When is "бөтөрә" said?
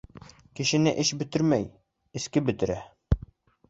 2.51-2.85